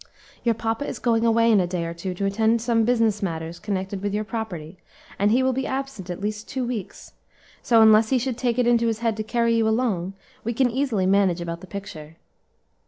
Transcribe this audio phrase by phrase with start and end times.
[0.43, 3.21] "Your papa is going away in a day or two to attend to some business
[3.21, 4.79] matters connected with your property,
[5.19, 7.13] and will be absent at least two weeks;
[7.61, 10.71] so, unless he should take it into his head to carry you along, we can
[10.71, 12.17] easily manage about the picture."